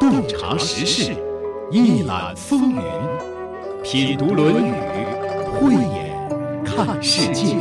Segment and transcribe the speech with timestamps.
[0.00, 1.14] 洞察时事，
[1.70, 2.82] 一览风云，
[3.82, 4.72] 品读《论语》，
[5.60, 7.56] 慧眼看世界。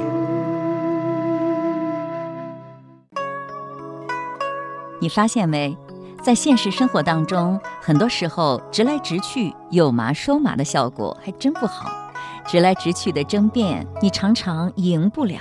[5.01, 5.75] 你发现没？
[6.23, 11.91] 在现实生活当中，很多时候直来直去、有麻说麻的效果还真不好。
[12.45, 15.39] 直来直去的争辩，你常常赢不了；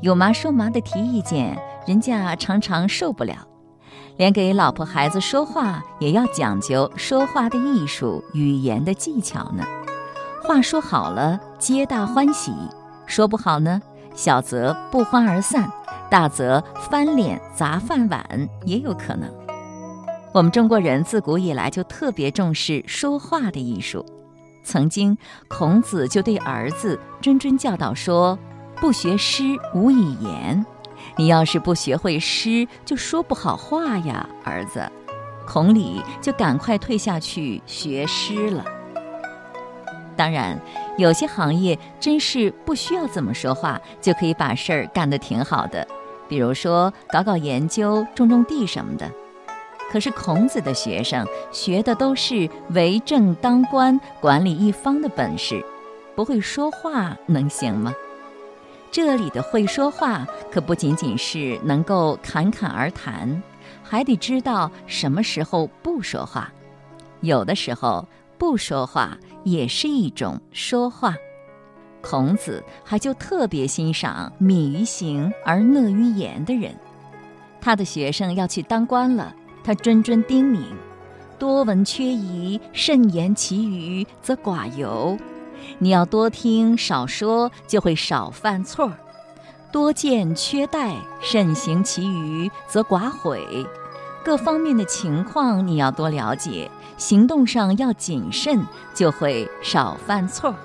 [0.00, 3.34] 有麻说麻的提意见，人家常常受不了。
[4.20, 9.64] 连给老婆孩子说话也要讲究说话的艺术、语言的技巧呢。
[10.42, 12.52] 话说好了，皆大欢喜；
[13.06, 13.80] 说不好呢，
[14.14, 15.72] 小则不欢而散，
[16.10, 18.22] 大则翻脸砸饭碗
[18.66, 19.26] 也有可能。
[20.34, 24.04] 我们中国人自古以来就特别重视说话的艺术。
[24.62, 25.16] 曾经，
[25.48, 28.38] 孔子就对儿子谆谆教导说
[28.76, 29.44] ：“不学诗，
[29.74, 30.66] 无以言。”
[31.16, 34.90] 你要是不学会诗，就说不好话呀，儿子。
[35.46, 38.64] 孔鲤就赶快退下去学诗了。
[40.16, 40.60] 当然，
[40.96, 45.86] 有些行业真是不需要怎么说话，就可以把事儿干得挺好的，
[46.28, 49.10] 比如说搞搞研究、种种地什么的。
[49.90, 55.64] 可是孔子的学生学的都是为政当官、管理一方的本事，
[56.14, 57.92] 不会说话能行吗？
[58.90, 63.40] 这里的会说话，可不仅仅是能够侃侃而谈，
[63.82, 66.52] 还得知道什么时候不说话。
[67.20, 71.14] 有的时候不说话也是一种说话。
[72.02, 76.74] 孔子还就特别欣赏敏于行而讷于言的人。
[77.60, 80.64] 他的学生要去当官了，他谆谆叮咛
[81.38, 85.16] ：“多闻缺仪，慎言其余，则寡尤。”
[85.78, 88.92] 你要多听少说，就会少犯错儿；
[89.72, 93.66] 多见缺待，慎行其余，则寡悔。
[94.22, 100.56] 各方面的情况你要多了解，行动上要谨慎，就会少犯错儿。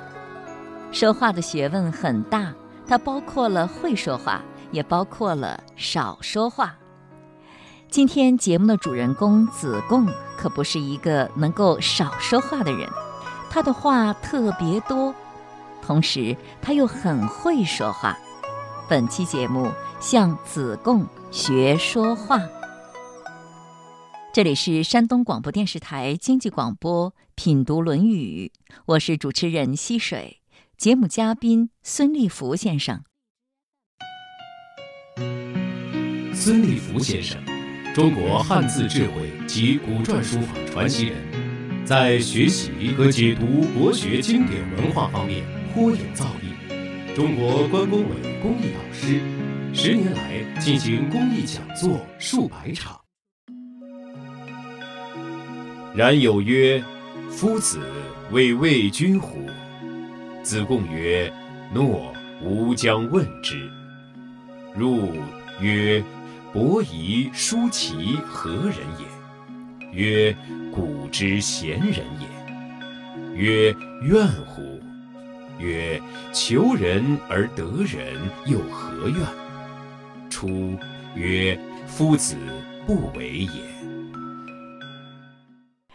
[0.91, 2.53] 说话的学问很大，
[2.88, 4.41] 它包括了会说话，
[4.72, 6.75] 也包括了少说话。
[7.89, 10.06] 今天节目的主人公子贡，
[10.38, 12.89] 可不是一个能够少说话的人。
[13.55, 15.16] 他的话特别多，
[15.81, 18.17] 同时他又很会说话。
[18.89, 19.71] 本期节目
[20.01, 22.38] 向子贡学说话。
[24.33, 28.51] 这里是山东广播电视台经济广播《品读论语》，
[28.88, 30.41] 我是主持人溪水，
[30.77, 33.03] 节目嘉宾孙立福先生。
[36.33, 37.41] 孙立福先生，
[37.94, 41.34] 中国汉字智慧及古篆书法传奇人。
[41.85, 43.46] 在学习和解读
[43.78, 49.22] 国学经典文化方面颇有造诣，中国关工委公益导师，
[49.72, 53.00] 十年来进行公益讲座数百场。
[55.94, 56.84] 然有曰
[57.29, 57.79] ：“夫子
[58.31, 59.38] 为魏君乎？”
[60.41, 61.31] 子贡曰
[61.72, 62.12] ：“诺，
[62.44, 63.69] 吾将问之。”
[64.75, 65.13] 入
[65.62, 66.03] 曰
[66.51, 69.06] ：“伯夷、叔齐何人也？”
[69.95, 70.35] 曰：
[70.73, 72.28] 古之贤人也。
[73.33, 73.73] 曰：
[74.03, 74.61] 怨乎？
[75.57, 76.01] 曰：
[76.33, 79.25] 求人而得人，又何怨？
[80.29, 80.78] 出
[81.16, 81.57] 曰：
[81.88, 82.35] 夫子
[82.85, 83.63] 不为也。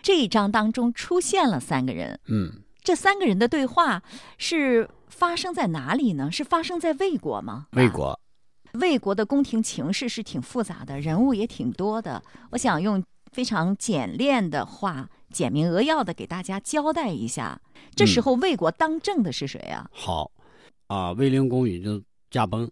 [0.01, 4.03] 这一章当中出现了三个人，嗯，这三个人的对话
[4.39, 6.33] 是发生在哪里呢？
[6.33, 7.67] 是发生在魏国吗？
[7.73, 8.19] 魏国，
[8.73, 12.23] 魏国的宫廷情势是挺复杂的，人物也挺多的。
[12.53, 13.05] 我想用。
[13.33, 17.61] 非常简练的话，简明扼要的给大家交代一下。
[17.95, 19.89] 这时候魏国当政的是谁啊？
[19.93, 20.31] 好，
[20.89, 22.71] 啊，卫灵公已经驾崩，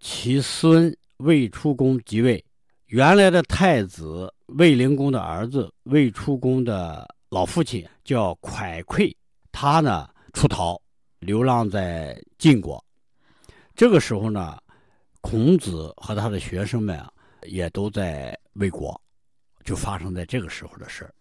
[0.00, 2.44] 其孙卫出公即位。
[2.86, 9.14] 原来的太子卫灵公的儿子卫出公的老父亲叫蒯聩，
[9.52, 10.80] 他呢出逃，
[11.18, 12.82] 流浪在晋国。
[13.74, 14.56] 这个时候呢，
[15.20, 19.00] 孔子和他的学生们啊，也都在魏国。
[19.68, 21.12] 就发生在这个时候的事儿。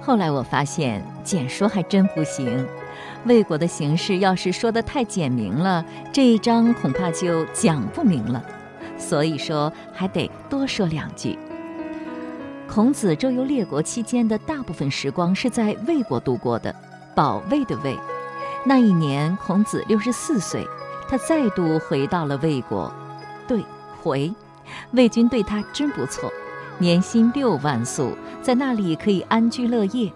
[0.00, 2.64] 后来我发现简说还真不行，
[3.24, 8.40] 魏国的形势要是说的太简明了，这一章恐怕就讲不明了。
[8.96, 11.36] 所以说还得多说两句。
[12.68, 16.72] 孔子周游列国期间的大部分时光是在魏国度过的，
[17.16, 17.98] 保卫的卫。
[18.64, 20.64] 那一年孔子六十四岁，
[21.08, 22.92] 他再度回到了魏国。
[23.48, 23.64] 对，
[24.00, 24.32] 回。
[24.92, 26.32] 魏军对他真不错，
[26.78, 30.12] 年薪六万粟，在那里可以安居乐业。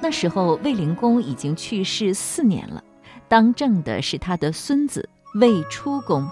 [0.00, 2.82] 那时候魏灵公已经去世四年了，
[3.28, 6.28] 当政的是他的孙子魏出公。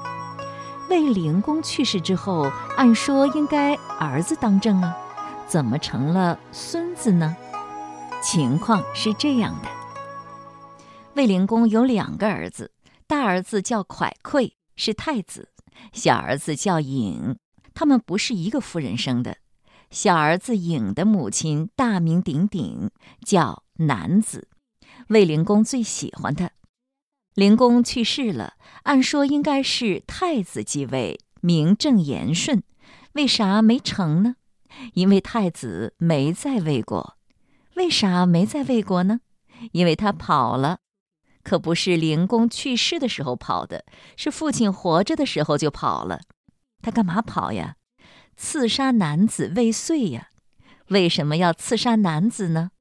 [0.91, 4.95] 魏灵公去世之后，按说应该儿子当政啊，
[5.47, 7.35] 怎么成了孙子呢？
[8.23, 9.69] 情况是这样的：
[11.15, 12.73] 魏灵公有两个儿子，
[13.07, 15.49] 大儿子叫蒯聩，是太子；
[15.93, 17.37] 小儿子叫尹，
[17.75, 19.39] 他们不是一个夫人生的。
[19.91, 22.91] 小儿子颖的母亲大名鼎鼎，
[23.27, 24.49] 叫南子，
[25.09, 26.51] 卫灵公最喜欢他。
[27.35, 28.55] 灵公去世了，
[28.85, 32.63] 按说应该是太子继位，名正言顺，
[33.13, 34.37] 为啥没成呢？
[34.95, 37.19] 因为太子没在魏国。
[37.75, 39.21] 为啥没在魏国呢？
[39.73, 40.79] 因为他跑了，
[41.43, 43.85] 可不是灵公去世的时候跑的，
[44.17, 46.21] 是父亲活着的时候就跑了。
[46.83, 47.77] 他干嘛跑呀？
[48.37, 50.29] 刺杀男子未遂呀？
[50.89, 52.73] 为什么要刺杀男子呢？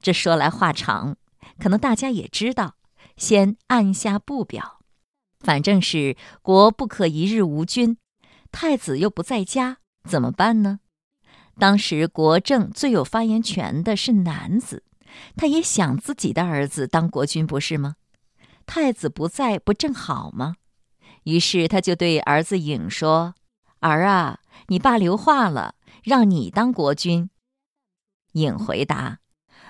[0.00, 1.16] 这说来话长，
[1.58, 2.76] 可能大家也知道，
[3.16, 4.80] 先按下不表。
[5.40, 7.98] 反正是国不可一日无君，
[8.50, 9.78] 太子又不在家，
[10.08, 10.80] 怎么办呢？
[11.58, 14.84] 当时国政最有发言权的是男子，
[15.36, 17.96] 他也想自己的儿子当国君，不是吗？
[18.64, 20.54] 太子不在，不正好吗？
[21.24, 23.34] 于是他就对儿子颖说
[23.82, 24.38] ：“儿啊。”
[24.68, 27.28] 你爸留话了，让你当国君。
[28.32, 29.18] 颖回答：“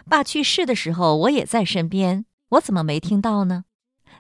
[0.08, 3.64] 爸去世的时候，我也在身边，我怎么没听到呢？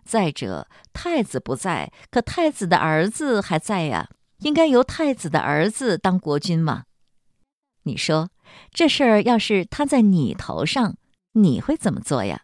[0.04, 4.08] 再者，太子不在，可太子的儿子还在呀，
[4.38, 6.84] 应该由太子的儿子当国君嘛。
[7.84, 8.30] 你说
[8.72, 10.96] 这事儿要是摊在你头上，
[11.34, 12.42] 你会怎么做呀？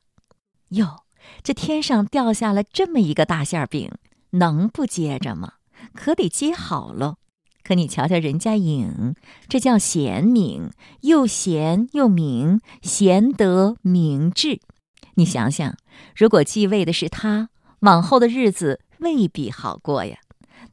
[0.69, 1.05] 哟，
[1.43, 3.91] 这天上掉下了这么一个大馅饼，
[4.31, 5.55] 能不接着吗？
[5.95, 7.17] 可得接好喽。”
[7.69, 9.15] 可你瞧瞧人家颖，
[9.47, 10.71] 这叫贤明，
[11.03, 14.61] 又贤又明，贤德明智。
[15.17, 15.77] 你想想，
[16.17, 17.51] 如果继位的是他，
[17.81, 20.17] 往后的日子未必好过呀。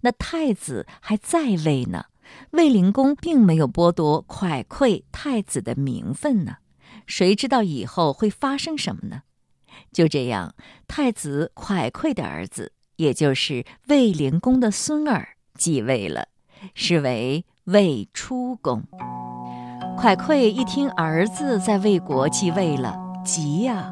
[0.03, 2.05] 那太子还在位呢，
[2.51, 6.59] 卫灵公并没有剥夺蒯聩太子的名分呢。
[7.05, 9.23] 谁知道以后会发生什么呢？
[9.91, 10.55] 就这样，
[10.87, 16.29] 太子蒯聩的儿子，也就是卫灵公的孙儿继位了。
[16.73, 18.83] 是为魏出公。
[19.97, 23.91] 蒯聩一听儿子在魏国继位了，急呀！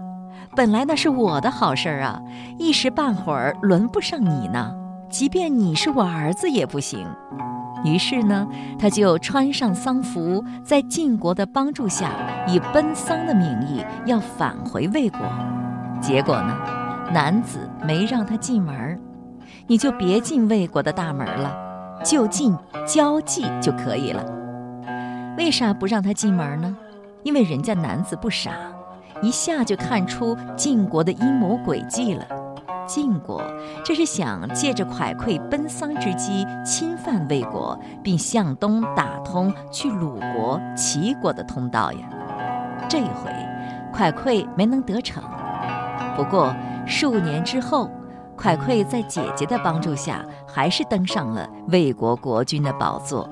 [0.55, 2.21] 本来那是我的好事儿啊，
[2.59, 4.75] 一时半会儿轮不上你呢。
[5.09, 7.07] 即便你是我儿子也不行。
[7.83, 8.47] 于是呢，
[8.77, 12.11] 他就穿上丧服，在晋国的帮助下，
[12.47, 15.19] 以奔丧的名义要返回魏国。
[16.01, 16.57] 结果呢，
[17.11, 18.99] 男子没让他进门
[19.67, 21.62] 你就别进魏国的大门了。
[22.03, 22.55] 就近
[22.85, 24.23] 交际就可以了。
[25.37, 26.77] 为啥不让他进门呢？
[27.23, 28.51] 因为人家男子不傻，
[29.21, 32.25] 一下就看出晋国的阴谋诡计了。
[32.85, 33.41] 晋国
[33.83, 41.99] 这是想借着蒯聩奔丧之机侵犯魏国，并向东打通去鲁国、齐国的通道呀。
[42.89, 43.31] 这回，
[43.93, 45.23] 蒯聩没能得逞。
[46.17, 46.53] 不过
[46.85, 47.89] 数年之后。
[48.35, 53.27] 蒯聩在姐姐的帮助下，还是登上了魏国国君的宝座。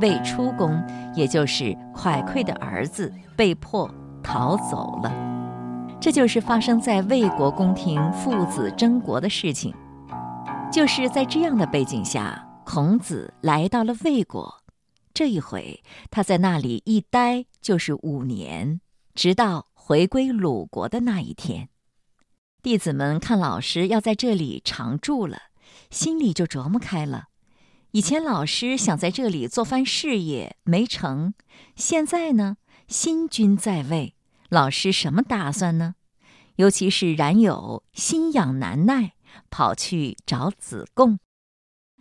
[0.00, 0.78] 魏出公，
[1.14, 3.90] 也就是蒯聩的儿子，被迫
[4.22, 5.10] 逃走了。
[5.98, 9.72] 这就是发生在魏国宫廷父子争国的事情。
[10.70, 14.62] 就是在这样的背景下，孔子来到了魏国。
[15.14, 18.80] 这一回，他在那里一待就是五年，
[19.14, 21.68] 直到回归鲁国的那一天。
[22.62, 25.38] 弟子们看老师要在这里常住了，
[25.92, 27.26] 心里就琢磨开了。
[27.90, 31.34] 以前老师想在这里做番事业没成，
[31.76, 32.56] 现在呢，
[32.88, 34.14] 新君在位，
[34.48, 35.96] 老师什么打算呢？
[36.56, 39.12] 尤其是冉有心痒难耐，
[39.50, 41.18] 跑去找子贡。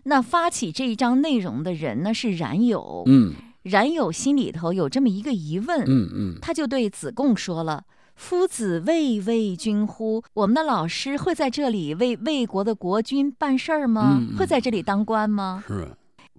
[0.05, 3.03] 那发起这一章内容的人呢是冉有。
[3.07, 3.33] 嗯，
[3.63, 5.81] 冉有心里头有这么一个疑问。
[5.81, 7.83] 嗯嗯，他就对子贡说了。
[8.21, 10.23] 夫子为魏君乎？
[10.33, 14.21] 我们的老师会在这里为魏国的国君办事儿吗？
[14.37, 15.63] 会在这里当官吗？
[15.67, 15.89] 是，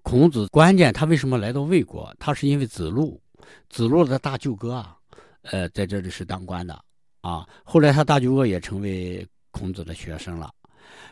[0.01, 2.15] 孔子关键他为什么来到魏国？
[2.21, 3.21] 他是因为子路，
[3.69, 4.97] 子路的大舅哥啊，
[5.43, 6.73] 呃，在这里是当官的
[7.21, 7.45] 啊。
[7.65, 10.49] 后来他大舅哥也成为孔子的学生了，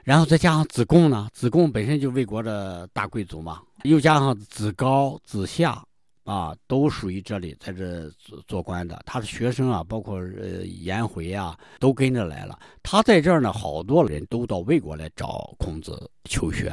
[0.05, 5.83] 然后再加上子贡呢，子贡本身就魏国的大贵族嘛，又加上子高、子夏。
[6.25, 9.01] 啊，都属于这里，在这做做官的。
[9.05, 12.59] 他的学生啊，包括呃颜回啊，都跟着来了。
[12.83, 16.73] 他在这儿呢，好多人都到魏国来找孔子求学。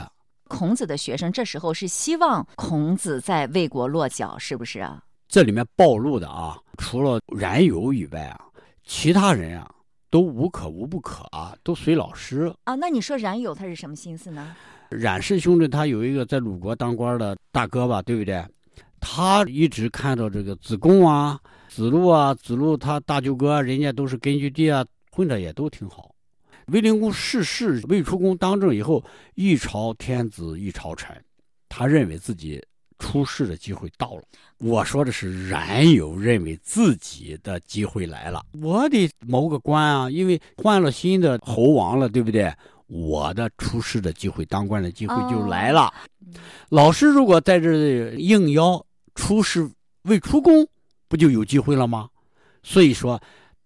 [0.49, 5.03] 孔子的学生这时候是希望孔子在魏国落脚，是不是啊？
[5.27, 8.45] 这里面暴露的啊，除了冉有以外啊，
[8.85, 9.69] 其他人啊
[10.09, 12.75] 都无可无不可啊，都随老师啊。
[12.75, 14.55] 那你说冉有他是什么心思呢？
[14.89, 18.41] 冉氏兄弟他有一个在鲁国当官的大哥吧，对不对？
[19.09, 26.13] 他一直看到这个子贡啊、子路啊、子路他大舅哥，人家都是根据地啊，混的也都挺好。
[26.67, 29.01] 卫灵公逝世，卫出公当政以后，
[29.33, 31.15] 一朝天子一朝臣，
[31.69, 32.61] 他认为自己
[32.99, 34.23] 出世的机会到了。
[34.59, 42.53] 我说的是冉有认为自己的机会来了，我得谋个官啊，因为换了新的侯王了，对不对？
[42.87, 45.91] 我的出世的机会，当官的机会就来了。
[46.69, 48.85] 老师如果在这应邀
[49.17, 49.67] 出仕
[50.03, 50.65] 未出宫，
[51.09, 52.07] 不就有机会了吗？
[52.61, 53.19] 所以说，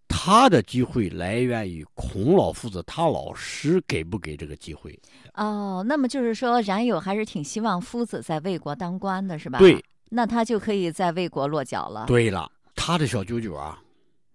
[0.08, 4.98] 他的机会来源于孔老夫子，他老师给不给这个机会？
[5.34, 9.60] 哦，那么就是说，冉有还是挺希望夫子在魏国当官的，是吧？
[9.60, 12.06] 对，那他就可以在魏国落脚了。
[12.08, 13.78] 对了，他的小九九啊，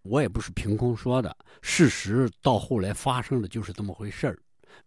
[0.02, 4.38] 我也不是凭空说的，事实到后来发生的就是这么回事儿。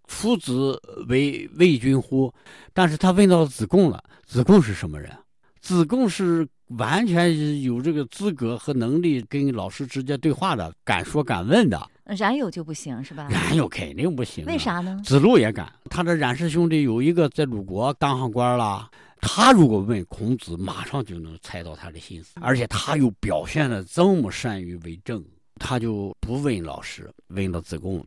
[0.06, 2.32] 夫子为魏君乎？
[2.74, 5.12] 但是他问到子贡了，子贡是什么人？
[5.62, 6.48] 子贡是
[6.78, 11.89] 完全有这个资格和能力跟老师直接对话的，敢说敢问的。
[12.18, 13.28] 冉有就不行是吧？
[13.30, 14.44] 冉有肯定不行。
[14.46, 15.00] 为啥呢？
[15.04, 15.72] 子路也敢。
[15.89, 18.89] 他的冉氏兄弟有一个在鲁国当上官了，
[19.22, 25.24] 他如果问孔子，马上就能猜到他的心思，而且他又表现的这么善于为政，
[25.56, 28.04] 他就不问老师，问了子贡。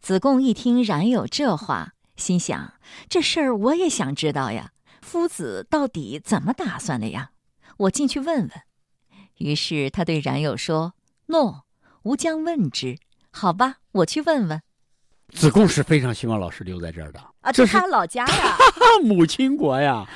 [0.00, 2.74] 子贡一听冉有这话，心想：
[3.08, 4.70] 这事儿我也想知道呀。
[5.08, 7.30] 夫子到底怎么打算的呀？
[7.78, 8.50] 我进去问问。
[9.38, 10.92] 于是他对冉有说
[11.28, 11.64] ：“诺，
[12.02, 12.98] 吾将问之。
[13.30, 14.60] 好吧，我去问问。”
[15.32, 18.56] 子贡是非常希望老师留在这儿的啊，这是他老家呀，
[19.04, 20.06] 母亲国呀。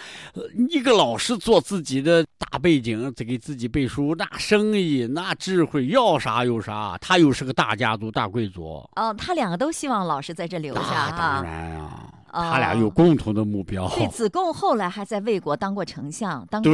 [0.71, 6.99] 一个老师做自己的大背景，再给自己背书，那生意那智慧要啥有啥。
[6.99, 8.89] 他又是个大家族、大贵族。
[8.97, 13.89] 哦，他两个都希望老师在这留下当然呀，他俩有共同的目标。
[13.91, 16.73] 对，子贡后来还在魏国当过丞相，当过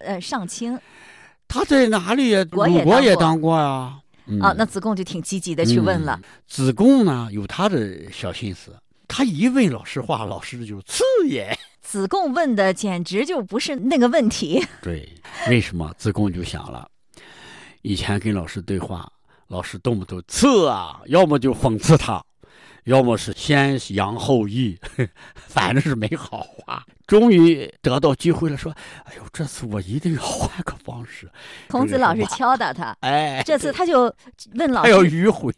[0.00, 0.78] 呃上卿。
[1.46, 2.44] 他在哪里呀？
[2.50, 4.00] 鲁国也当过呀。
[4.40, 6.18] 啊，那子贡就挺积极的去问了。
[6.48, 8.74] 子贡呢，有他的小心思，
[9.06, 11.54] 他一问老师话，老师就刺也。
[11.82, 14.64] 子贡问的简直就不是那个问题。
[14.80, 15.06] 对，
[15.50, 15.92] 为什么？
[15.98, 16.88] 子贡就想了，
[17.82, 19.06] 以前跟老师对话，
[19.48, 22.24] 老师动不动刺啊，要么就讽刺他。
[22.84, 24.78] 要么是先扬后抑，
[25.34, 26.84] 反正是没好话。
[27.06, 28.74] 终于得到机会了，说
[29.04, 31.30] ：“哎呦，这次我一定要换个方式。”
[31.68, 34.14] 孔子老师敲打他，哎，这次他就
[34.54, 35.52] 问老师要迂回，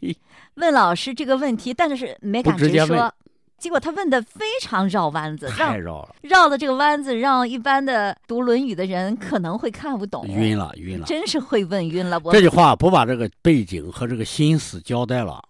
[0.55, 3.13] 问老师这个问题，但是没敢直说。
[3.57, 12.21] 结果他问的非常绕弯子，太绕了，绕的这个弯子让一般的读《论语》的人可能会看不懂，晕了，晕了，真是会问晕了。
[12.31, 15.43] 这句话不把这个背景和这个心思交代了。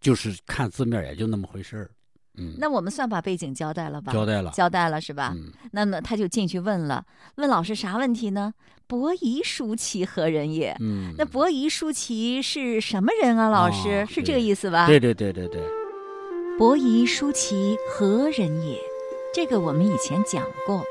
[0.00, 1.90] 就是看字面，也就那么回事儿。
[2.36, 4.12] 嗯，那我们算把背景交代了吧？
[4.12, 5.32] 交代了，交代了是吧？
[5.34, 8.54] 嗯，那么他就进去问了，问老师啥问题呢？
[8.86, 10.76] 伯夷叔齐何人也？
[10.80, 13.50] 嗯，那伯夷叔齐是什么人啊？
[13.50, 14.86] 老师是这个意思吧？
[14.86, 15.60] 对对对对对。
[16.56, 18.78] 伯夷叔齐何人也？
[19.34, 20.82] 这个我们以前讲过，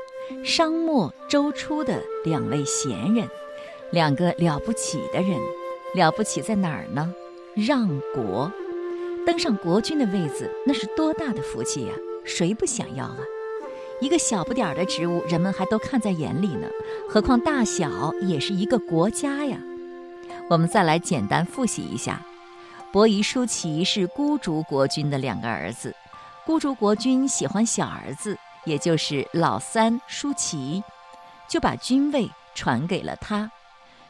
[0.44, 3.26] 商末周初的两位贤人，
[3.90, 5.38] 两个了不起的人，
[5.94, 7.12] 了不起在哪儿呢？
[7.56, 8.52] 让国。
[9.28, 11.92] 登上国君的位子，那是多大的福气呀！
[12.24, 13.18] 谁不想要啊？
[14.00, 16.66] 一个小不点儿的职务，人们还都看在眼里呢，
[17.10, 19.58] 何况大小也是一个国家呀。
[20.48, 22.24] 我们再来简单复习一下：
[22.90, 25.94] 伯夷、叔齐是孤竹国君的两个儿子，
[26.46, 30.82] 孤竹国君喜欢小儿子，也就是老三叔齐，
[31.46, 33.52] 就把君位传给了他。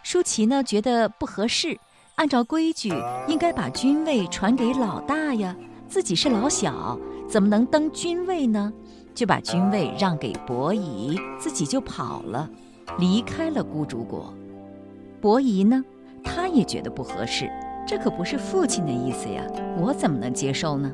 [0.05, 1.77] 叔齐呢，觉得不合适。
[2.19, 2.93] 按照规矩，
[3.29, 5.55] 应该把君位传给老大呀。
[5.87, 6.99] 自己是老小，
[7.29, 8.73] 怎么能登君位呢？
[9.15, 12.51] 就把君位让给伯夷，自己就跑了，
[12.99, 14.35] 离开了孤竹国。
[15.21, 15.85] 伯夷呢，
[16.25, 17.49] 他也觉得不合适，
[17.87, 19.45] 这可不是父亲的意思呀，
[19.79, 20.93] 我怎么能接受呢？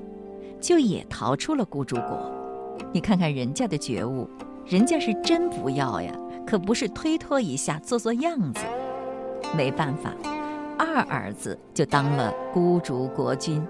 [0.60, 2.30] 就也逃出了孤竹国。
[2.92, 4.28] 你看看人家的觉悟，
[4.66, 6.14] 人家是真不要呀，
[6.46, 8.60] 可不是推脱一下，做做样子。
[9.56, 10.12] 没办法。
[10.78, 13.64] 二儿子就当了孤竹国君。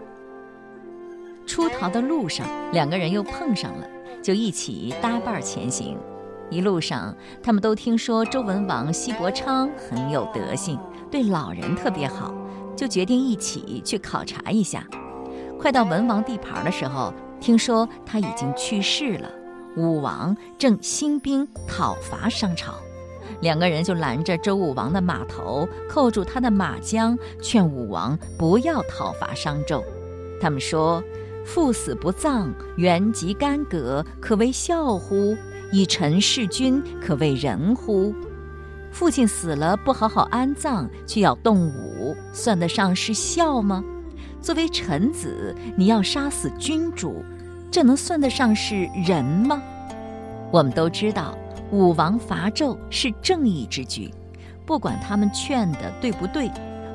[1.46, 3.86] 出逃的路上，两个人又碰上了，
[4.22, 5.98] 就一起搭伴前行。
[6.50, 10.78] 一路上，他们都听说周文王西伯昌很有德行，
[11.10, 12.32] 对老人特别好，
[12.76, 14.86] 就决定一起去考察一下。
[15.58, 19.30] 快到文王地盘的时候，听说他已经去世了，
[19.76, 22.74] 武王正兴兵讨伐商朝。
[23.44, 29.84] 两个人就拦着周武王的马头，扣住他的马缰，劝武王不要讨伐商纣。
[30.40, 31.04] 他们说
[31.44, 35.36] ：“父死不葬，原籍干戈，可谓孝乎？
[35.70, 38.14] 以臣弑君，可谓仁乎？
[38.90, 43.84] 父亲死了不好好安葬，却要动武，算得上是孝吗？
[44.40, 47.22] 作为臣子，你要杀死君主，
[47.70, 49.62] 这能算得上是仁吗？
[50.50, 51.36] 我们都知道，
[51.70, 54.10] 武王伐纣是正义之举，
[54.64, 56.50] 不管他们劝的对不对，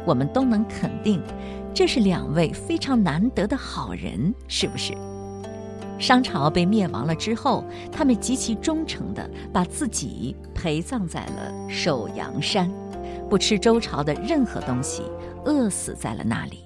[0.05, 1.21] 我们都能肯定，
[1.73, 4.93] 这是两位非常难得的好人，是不是？
[5.99, 12.71] 商朝被灭亡了之后，他们极其忠诚地把自己陪葬在了首阳山，
[13.29, 15.03] 不吃周朝的任何东西，
[15.43, 16.63] 饿死在了那里。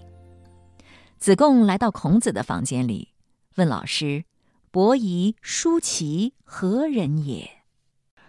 [1.18, 3.10] 子贡来到孔子的房间里，
[3.56, 4.26] 问老师
[4.70, 7.50] ：“伯夷、叔齐何人也？”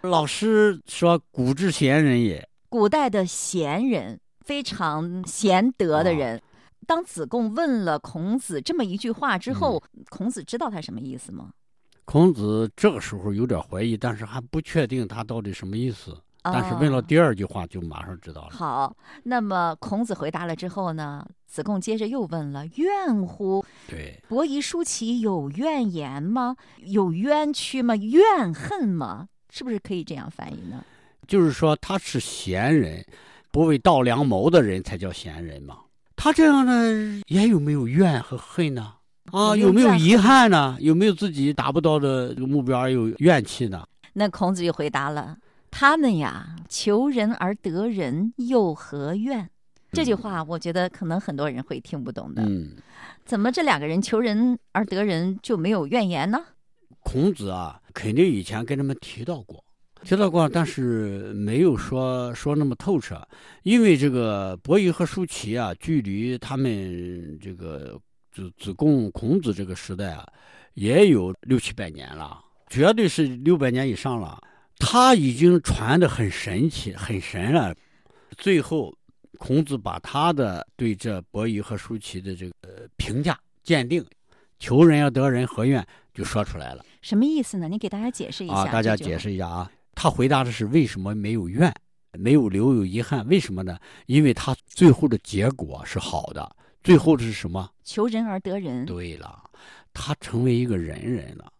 [0.09, 6.41] 老师说：“古之贤人也。”古代的贤人，非常贤德的人。
[6.87, 11.49] 当子贡问了孔子这么一句话之后，孔子知道他什么意思吗？
[12.05, 16.15] 孔子这个时候有点怀疑，但是还不确定他到底什么意思。
[16.43, 18.49] 但是问了第二句话，就马上知道了。
[18.51, 21.25] 好，那么孔子回答了之后呢？
[21.47, 23.65] 子贡接着又问了：“怨乎？
[23.87, 26.55] 对，伯夷叔齐有怨言吗？
[26.83, 27.95] 有冤屈吗？
[27.95, 29.29] 怨恨吗？
[29.55, 30.83] 是不是可以这样翻译呢？”
[31.25, 33.03] 就是说他是贤人，
[33.51, 35.77] 不为盗良谋的人才叫贤人嘛。
[36.17, 38.93] 他这样呢，也有没有怨和恨呢？
[39.31, 40.77] 啊，有没有遗憾呢？
[40.81, 43.87] 有没有自己达不到的目标有怨气呢？
[44.11, 45.37] 那孔子就回答了
[45.71, 49.49] ：“他们呀，求人而得人，又何怨？”
[49.93, 52.43] 这句话，我觉得可能很多人会听不懂的。
[52.43, 52.71] 嗯，
[53.25, 56.39] 怎么这两个人求人而得人就没有怨言呢？
[57.01, 59.63] 孔子啊，肯定以前跟他们提到过。
[60.03, 63.19] 提到过，但是没有说说那么透彻，
[63.63, 67.99] 因为这个伯夷和叔齐啊，距离他们这个
[68.31, 70.23] 子子贡、孔子这个时代啊，
[70.75, 72.39] 也有六七百年了，
[72.69, 74.39] 绝对是六百年以上了。
[74.77, 77.73] 他已经传的很神奇、很神了。
[78.37, 78.95] 最后，
[79.39, 84.05] 孔子把他的对这伯夷和叔齐的这个评价鉴定，
[84.59, 85.83] 求人要得人，何怨
[86.15, 86.83] 就说出来了。
[87.01, 87.67] 什么意思呢？
[87.67, 88.55] 你给大家解释一下。
[88.55, 89.69] 啊，大家解释一下啊。
[89.93, 91.71] 他回答的是为什么没有怨，
[92.13, 93.27] 没有留有遗憾？
[93.27, 93.77] 为什么呢？
[94.07, 96.55] 因为他最后的结果是好的。
[96.81, 97.69] 最后的是什么？
[97.83, 98.85] 求人而得人。
[98.85, 99.49] 对了，
[99.93, 101.51] 他成为一个仁人了。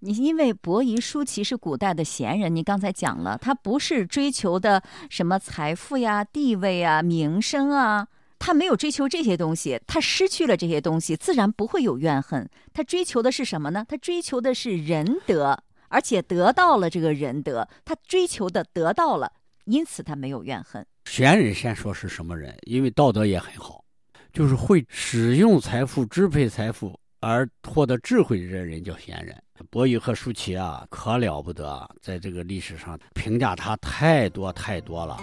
[0.00, 4.80] 你因为伯夷叔齐是古代的贤人，你刚才讲了，他不是追求的
[5.10, 8.06] 什么财富呀、地位啊、名声啊，
[8.38, 12.48] 他没有追求这些东西，他失去了这些东西，自然不会有怨恨。
[12.72, 13.84] 他追求的是什么呢？
[13.88, 15.62] 他追求的是仁德。
[15.90, 19.32] 而且得到了这个仁德，他追求的得到了，
[19.64, 20.86] 因此他没有怨恨。
[21.06, 22.54] 贤人先说是什么人？
[22.66, 23.82] 因为道德也很好，
[24.30, 29.34] 就是会使用财富、支配财富而获得智慧的人叫贤人。
[29.70, 35.18] 伯夷和叔齐啊，可了不得，在这个历史上评价他太多太多了。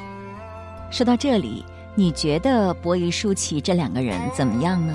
[0.92, 1.64] 说到这里，
[1.96, 4.94] 你觉得伯夷、叔齐这两个人怎么样呢？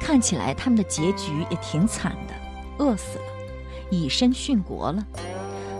[0.00, 2.34] 看起来他们的结局也挺惨的，
[2.78, 3.24] 饿死了。
[3.90, 5.06] 以身殉国了。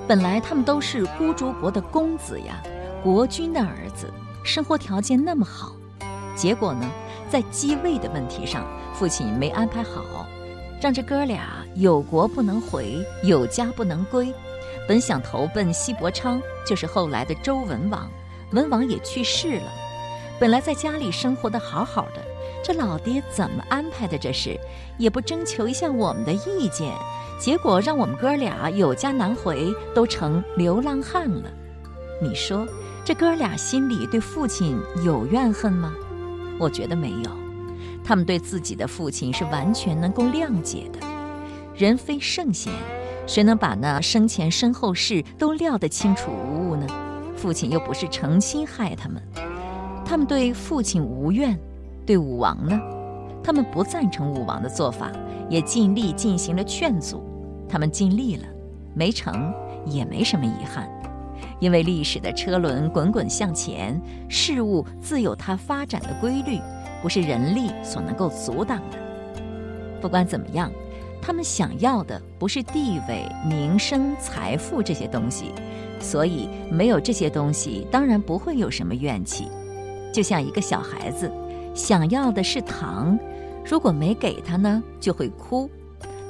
[0.06, 2.62] 本来他们都是孤竹国的公子呀，
[3.02, 4.12] 国君的儿子，
[4.44, 5.72] 生活条件那么好。
[6.36, 6.88] 结果呢，
[7.30, 10.26] 在继位的问题上，父亲没安排好，
[10.82, 14.32] 让这哥俩有国不能回，有家不能归。
[14.86, 18.10] 本想投奔西伯昌，就是后来的周文王，
[18.50, 19.72] 文王也去世了。
[20.42, 22.20] 本来在家里生活的好好的，
[22.64, 24.18] 这老爹怎么安排的？
[24.18, 24.58] 这是
[24.98, 26.92] 也不征求一下我们的意见。
[27.38, 31.48] 结果让我们哥俩有家难回，都成流浪汉了。
[32.20, 32.66] 你说
[33.04, 35.94] 这哥俩心里对父亲有怨恨吗？
[36.58, 37.30] 我觉得没有，
[38.02, 40.98] 他们对自己的父亲是完全能够谅解的。
[41.72, 42.72] 人非圣贤，
[43.28, 46.84] 谁能把那生前身后事都料得清楚无误呢？
[47.36, 49.22] 父亲又不是诚心害他们，
[50.12, 51.58] 他们对父亲无怨。
[52.04, 52.78] 对武王呢，
[53.42, 55.10] 他们不赞成武王的做法，
[55.48, 57.22] 也尽力进行了劝阻。
[57.66, 58.44] 他们尽力了，
[58.94, 59.50] 没成
[59.86, 60.86] 也没什么遗憾，
[61.58, 63.98] 因为历史的车轮滚滚向前，
[64.28, 66.58] 事物自有它发展的规律，
[67.00, 68.98] 不是人力所能够阻挡的。
[70.02, 70.70] 不管怎么样，
[71.22, 75.52] 他们想要的不是地位、名声、财富这些东西，
[75.98, 79.48] 所以没有这些东西，当然不会有什么怨气。
[80.12, 81.30] 就像一个小孩子，
[81.74, 83.18] 想要的是糖，
[83.64, 85.70] 如果没给他呢，就会哭。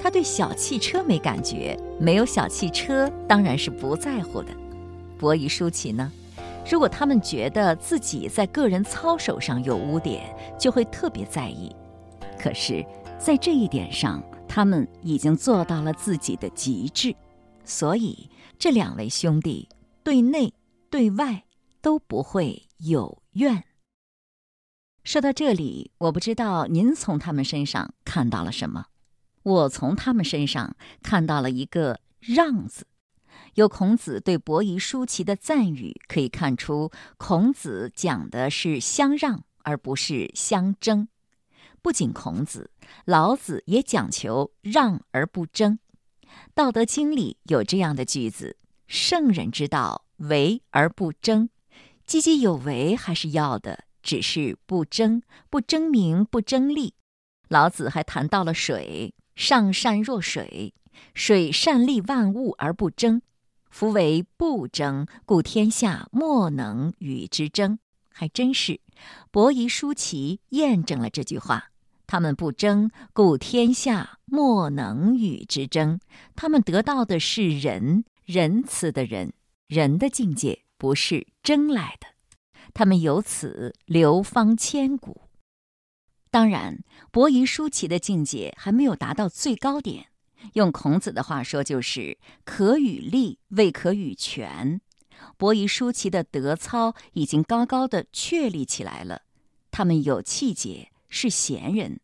[0.00, 4.48] 他对小汽车没感觉，没有小汽车当然是不在乎的。
[5.18, 6.10] 伯夷叔齐呢？
[6.68, 11.74] 如果他们觉得自己在个人操守上有污点，就会特别在意。
[12.38, 12.84] 可是，
[13.18, 17.14] 在这一点上，他们已经做到了自己的极致，
[17.64, 19.68] 所以这两位兄弟
[20.02, 20.52] 对内
[20.90, 21.44] 对外
[21.80, 23.62] 都不会有怨。
[25.04, 28.86] 说到这里，我不知道您从他们身上看到了什么。
[29.42, 32.86] 我从他们身上看到了一个“让”字。
[33.54, 41.08] 由孔子对伯夷、叔齐的赞誉可以看出，孔子讲的是相让，而不是相争。
[41.82, 42.70] 不仅孔子，
[43.04, 45.80] 老子也讲求让而不争。
[46.54, 51.50] 《道德经》里有这样的句子：“圣人之道，为而不争。”
[52.06, 53.84] 积极有为还是要的。
[54.02, 56.94] 只是不争，不争名，不争利。
[57.48, 60.74] 老子还谈到了水，上善若水，
[61.14, 63.22] 水善利万物而不争。
[63.70, 67.78] 夫为不争，故天下莫能与之争。
[68.10, 68.80] 还真是，
[69.30, 71.70] 伯夷、叔齐验证了这句话。
[72.06, 75.98] 他们不争，故天下莫能与之争。
[76.36, 79.32] 他们得到的是仁，仁慈的人，
[79.66, 82.08] 人的境界不是争来的。
[82.74, 85.22] 他们由此流芳千古。
[86.30, 90.06] 当然，伯夷叔齐的境界还没有达到最高点。
[90.54, 94.80] 用孔子的话说，就是“可与立，未可与权”。
[95.36, 99.22] 伯夷叔齐的德操已经高高的确立起来了。
[99.70, 102.00] 他们有气节，是贤人，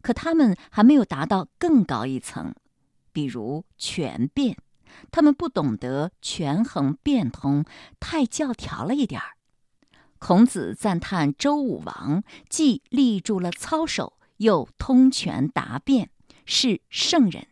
[0.00, 2.54] 可他们还没有达到更高一层，
[3.12, 4.56] 比如权变。
[5.10, 7.64] 他们不懂得权衡变通，
[7.98, 9.33] 太教条了一点儿。
[10.18, 16.10] 孔子赞叹周武王既立住了操守，又通权达变，
[16.46, 17.44] 是圣人；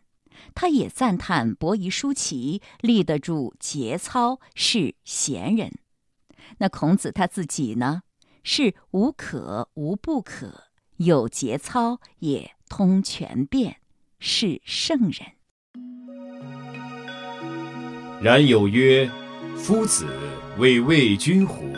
[0.55, 5.71] 他也赞叹伯夷叔齐立得住节操，是贤人。
[6.57, 8.01] 那孔子他自己呢？
[8.43, 10.65] 是无可无不可，
[10.97, 13.77] 有节操，也通权变，
[14.19, 15.33] 是圣人。
[18.21, 19.09] 然有曰
[19.55, 20.07] ：“夫子
[20.57, 21.71] 为魏君乎？”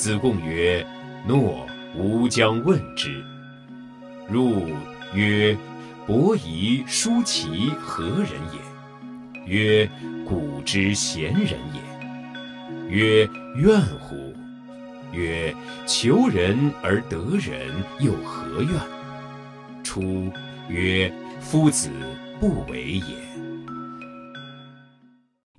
[0.00, 0.84] 子贡曰
[1.28, 3.22] ：“诺，吾将问之。”
[4.26, 4.70] 入
[5.12, 5.54] 曰
[6.08, 9.90] ：“伯夷、叔齐何人也？”曰
[10.26, 11.82] ：“古之贤人也。”
[12.88, 13.28] 曰
[13.60, 14.16] ：“怨乎？”
[15.12, 15.54] 曰
[15.86, 18.80] ：“求人而得人，又何怨？”
[19.84, 20.32] 出
[20.70, 21.90] 曰：“夫子
[22.40, 23.16] 不为也。”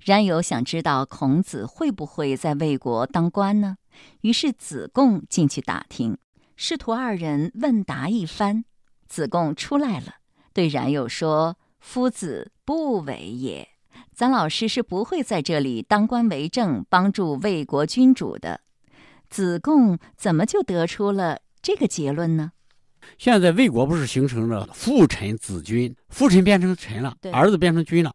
[0.04, 3.76] 然有想知道孔子会不会在魏国当官呢？
[4.22, 6.18] 于是子贡进去打听，
[6.56, 8.64] 师徒二人问答一番。
[9.08, 10.14] 子贡出来了，
[10.54, 13.68] 对冉有说：“夫子不为也，
[14.14, 18.62] 咱老师是不会在这里当官为政，帮助魏国君主的。”
[19.28, 22.52] 子贡怎么就得出了这个结论呢？
[23.18, 28.14] 现在魏国不是形成了父臣子君，父臣变成臣了，儿子变成君了，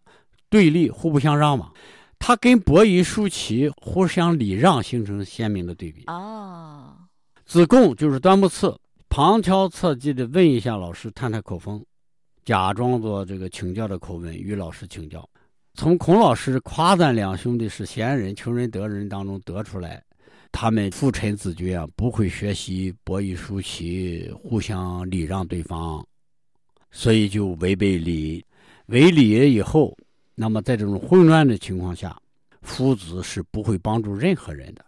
[0.49, 1.71] 对立互不相让吗？
[2.19, 6.03] 他跟伯夷、叔齐互相礼让，形成鲜明的对比。
[6.07, 6.93] 哦，
[7.45, 8.77] 子贡就是端木赐，
[9.07, 11.81] 旁敲侧击的问一下老师，探探口风，
[12.43, 15.27] 假装做这个请教的口吻与老师请教。
[15.75, 20.03] 从孔老师夸赞两兄弟是贤人、求仁得仁当中得出来，
[20.51, 26.03] 他们父臣子君啊，不会学习伯夷、叔齐互相礼让对方，
[26.91, 28.43] 所以就违背礼，
[28.87, 29.95] 违礼以后。
[30.39, 32.15] 那么，在这种混乱的情况下，
[32.61, 34.85] 夫子是不会帮助任何人的，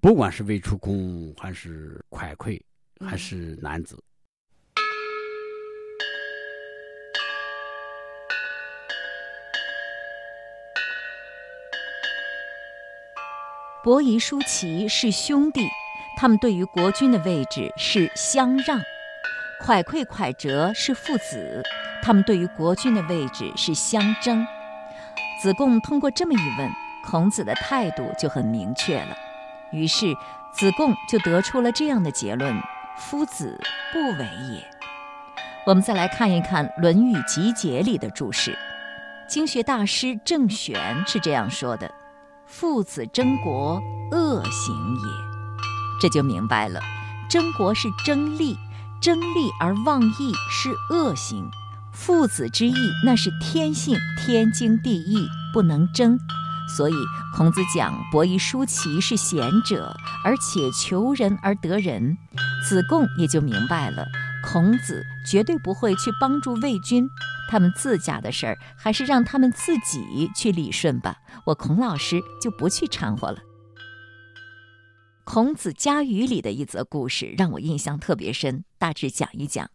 [0.00, 2.60] 不管是魏出公，还是蒯聩，
[3.06, 3.96] 还是男子。
[13.84, 15.64] 伯夷、叔齐是兄弟，
[16.16, 18.80] 他们对于国君的位置是相让；
[19.62, 21.62] 蒯聩、蒯哲是父子，
[22.02, 24.44] 他们对于国君的位置是相争。
[25.40, 26.70] 子贡通过这么一问，
[27.04, 29.16] 孔子的态度就很明确了。
[29.72, 30.14] 于是，
[30.52, 32.60] 子贡就得出了这样的结论
[32.98, 33.60] ：“夫子
[33.92, 34.68] 不为也。”
[35.64, 38.56] 我们再来看一看《论语集解》里的注释，
[39.28, 41.88] 经学大师郑玄是这样说的
[42.46, 45.12] ：“父子争国，恶行也。”
[46.00, 46.80] 这就明白了，
[47.28, 48.56] 争国是争利，
[49.00, 51.48] 争利而忘义是恶行。
[51.98, 56.16] 父子之义，那是天性，天经地义，不能争。
[56.76, 56.94] 所以
[57.34, 62.16] 孔子讲伯夷、叔齐是贤者，而且求仁而得仁。
[62.66, 64.06] 子贡也就明白了，
[64.44, 67.06] 孔子绝对不会去帮助魏军，
[67.50, 71.16] 他们自家的事儿还是让他们自己去理顺吧。
[71.46, 73.38] 我孔老师就不去掺和了。
[75.24, 79.68] 孔子家语里的一则故事让我印象特别深，大致讲一讲。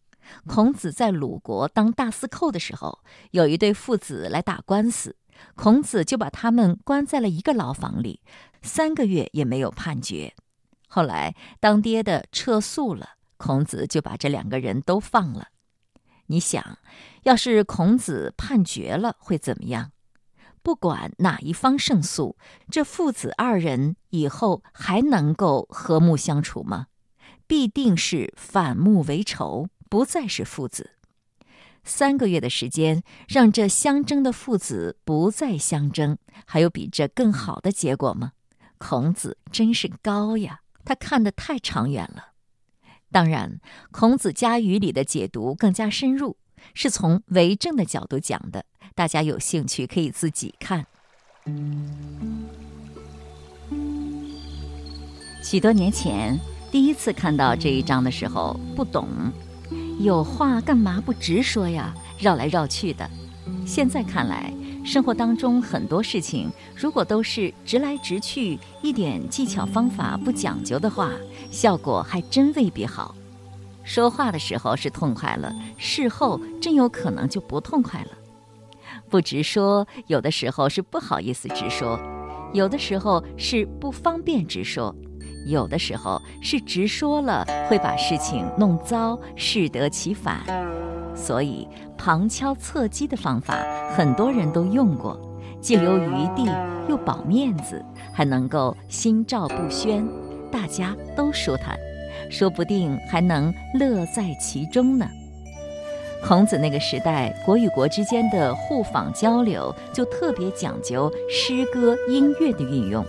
[0.47, 2.99] 孔子在鲁国当大司寇的时候，
[3.31, 5.15] 有一对父子来打官司，
[5.55, 8.21] 孔子就把他们关在了一个牢房里，
[8.61, 10.33] 三个月也没有判决。
[10.87, 15.47] 后来当爹的撤诉了，孔子就把这两个人都放了。
[16.27, 16.77] 你想，
[17.23, 19.91] 要是孔子判决了，会怎么样？
[20.61, 22.37] 不管哪一方胜诉，
[22.71, 26.87] 这父子二人以后还能够和睦相处吗？
[27.45, 30.89] 必定是反目为仇，不再是父子。
[31.83, 38.31] 三个月的时间，让这相争的父子不再相争，还有比这更好的结果吗？
[38.79, 42.29] 孔子真是高呀，他看得太长远了。
[43.11, 43.59] 当然，
[43.91, 46.37] 孔子家语里的解读更加深入，
[46.73, 48.65] 是从为政的角度讲的。
[48.95, 50.87] 大家有兴趣可以自己看。
[55.43, 56.39] 许多年前，
[56.71, 59.07] 第一次看到这一章的时候，不懂，
[59.99, 61.93] 有话干嘛不直说呀？
[62.19, 63.09] 绕来绕去的。
[63.65, 64.53] 现在看来，
[64.83, 71.11] 生活当中很多事情，如果都是直来直去，一点技巧方法不讲究的话，
[71.51, 73.15] 效果还真未必好。
[73.83, 78.09] 说话的时候是痛快了，事后真有可能就不痛快了。
[79.09, 81.99] 不直说，有的时候是不好意思直说，
[82.53, 84.95] 有的时候是不方便直说，
[85.45, 90.41] 有的时候是直说了会把事情弄糟，适得其反。
[91.15, 93.57] 所以旁敲侧击的方法，
[93.95, 95.19] 很多人都用过，
[95.61, 96.49] 既留余地，
[96.89, 100.07] 又保面子，还能够心照不宣，
[100.51, 101.77] 大家都舒坦，
[102.29, 105.07] 说不定还能乐在其中呢。
[106.25, 113.05] 孔子那个时代，国与国之间的互访交流就特别讲究诗歌、音乐的运用。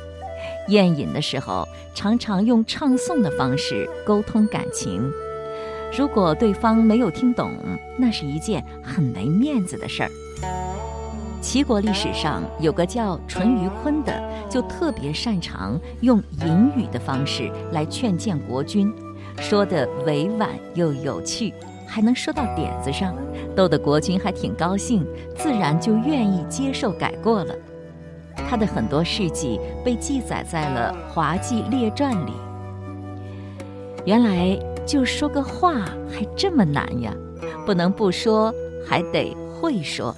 [0.68, 5.10] 宴饮的时候，常常用唱诵的方式沟通感情。
[5.96, 7.52] 如果对方没有听懂，
[7.96, 10.10] 那是一件很没面子的事儿。
[11.40, 18.92] 齐国历史上有个叫淳于髡的，就特别擅长用隐语的方式来劝谏国君，
[19.38, 21.52] 说的委婉又有趣。
[21.86, 23.14] 还能说到点子上，
[23.54, 27.54] 逗得国君还挺高兴，自然就愿意接受改过了。
[28.36, 32.32] 他的很多事迹被记载在了《滑稽列传》里。
[34.04, 35.74] 原来就说个话
[36.10, 37.12] 还这么难呀！
[37.64, 38.52] 不能不说，
[38.86, 40.14] 还得会说。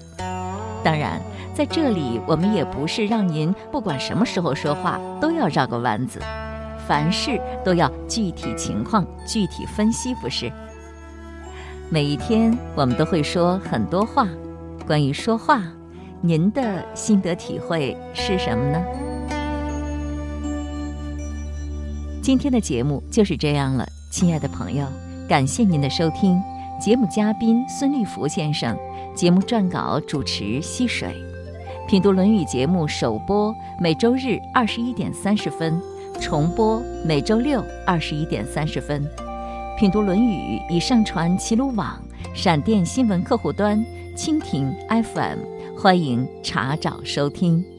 [0.82, 1.20] 当然，
[1.54, 6.20] 在这里我们也不是让您不管什么时候说话都要绕个弯子，
[6.86, 10.50] 凡事都要具体情况具体分析，不是？
[11.88, 14.26] 每一天，我们都会说很多话。
[14.84, 15.62] 关于说话，
[16.22, 18.82] 您的心得体会是什么呢？
[22.22, 24.86] 今天的节目就是这样了，亲爱的朋友，
[25.28, 26.40] 感谢您的收听。
[26.80, 28.76] 节目嘉宾孙立福先生，
[29.14, 31.14] 节目撰稿主持溪水。
[31.86, 35.80] 品读《论语》节目首播每周日二十一点三十分，
[36.20, 39.06] 重播每周六二十一点三十分。
[39.78, 41.96] 品读《论语》已上传齐鲁网、
[42.34, 43.78] 闪电新闻客户端、
[44.16, 45.38] 蜻蜓 FM，
[45.78, 47.75] 欢迎查找收听。